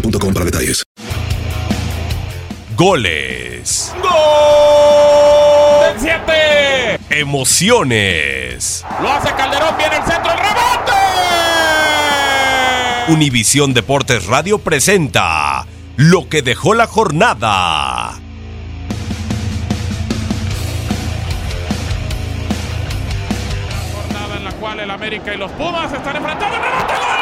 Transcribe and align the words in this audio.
boostmobile.com 0.00 0.34
para 0.34 0.44
detalles. 0.44 0.84
Goles. 2.76 3.94
¡Del 5.82 6.00
7! 6.00 6.98
Emociones. 7.10 8.84
Lo 9.00 9.10
hace 9.10 9.32
Calderón, 9.34 9.76
viene 9.78 9.96
el 9.96 10.04
centro, 10.04 10.32
el 10.32 10.38
rebote. 10.38 10.92
Univisión 13.08 13.72
Deportes 13.72 14.26
Radio 14.26 14.58
presenta 14.58 15.64
lo 15.96 16.28
que 16.28 16.42
dejó 16.42 16.74
la 16.74 16.86
jornada. 16.86 18.20
Jornada 23.94 24.36
en 24.36 24.44
la 24.44 24.52
cual 24.52 24.80
el 24.80 24.90
América 24.90 25.32
y 25.34 25.38
los 25.38 25.50
Pumas 25.52 25.90
están 25.92 26.16
enfrentando. 26.16 26.56
¡Rebote, 26.56 27.15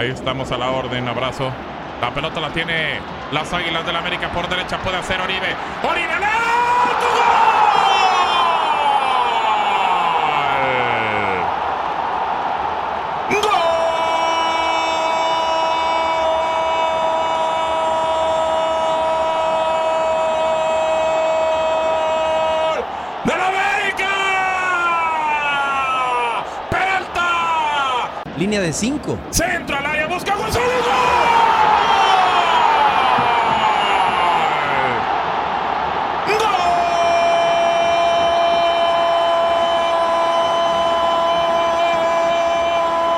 Ahí 0.00 0.08
estamos 0.08 0.50
a 0.50 0.56
la 0.56 0.70
orden, 0.70 1.06
abrazo. 1.08 1.52
La 2.00 2.08
pelota 2.14 2.40
la 2.40 2.48
tiene 2.48 2.98
las 3.32 3.52
Águilas 3.52 3.84
del 3.84 3.96
América 3.96 4.30
por 4.30 4.48
derecha, 4.48 4.78
puede 4.78 4.96
hacer 4.96 5.20
Oribe. 5.20 5.54
¡Oribe! 5.82 6.10
¡al 6.14 6.24
alto! 6.24 7.06
¡Gol! 13.28 13.42
¡Gol! 22.72 22.84
¡De 23.24 23.36
la 23.36 23.48
América! 23.48 24.08
¡Peralta! 26.70 27.26
Línea 28.40 28.62
de 28.62 28.72
5. 28.72 29.18
Centro 29.28 29.76
al 29.76 29.84
área, 29.84 30.06
busca 30.06 30.34
González. 30.34 30.66
¡Gol! 30.66 31.20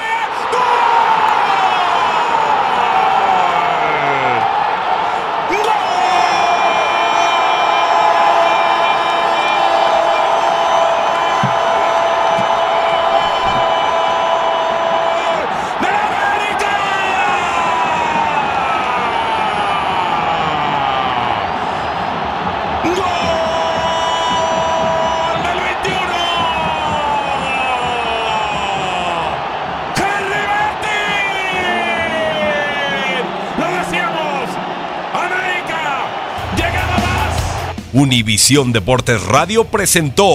Univisión 37.94 38.72
Deportes 38.72 39.24
Radio 39.24 39.64
presentó 39.64 40.26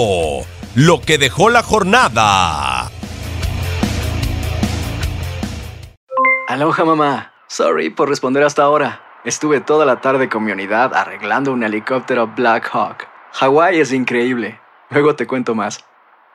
lo 0.73 1.01
que 1.01 1.19
dejó 1.19 1.49
la 1.51 1.61
jornada. 1.61 2.89
Aloha 6.47 6.83
mamá. 6.83 7.31
Sorry 7.47 7.91
por 7.91 8.09
responder 8.09 8.43
hasta 8.43 8.63
ahora. 8.63 9.01
Estuve 9.23 9.61
toda 9.61 9.85
la 9.85 10.01
tarde 10.01 10.29
con 10.29 10.43
mi 10.43 10.51
unidad 10.51 10.95
arreglando 10.95 11.53
un 11.53 11.63
helicóptero 11.63 12.27
Black 12.35 12.69
Hawk. 12.73 13.07
Hawái 13.33 13.79
es 13.79 13.93
increíble. 13.93 14.59
Luego 14.89 15.15
te 15.15 15.27
cuento 15.27 15.53
más. 15.53 15.85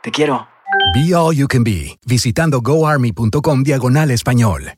Te 0.02 0.12
quiero. 0.12 0.46
Be 0.94 1.14
All 1.14 1.34
You 1.34 1.48
Can 1.48 1.64
Be, 1.64 1.98
visitando 2.06 2.60
goarmy.com 2.60 3.64
diagonal 3.64 4.12
español. 4.12 4.77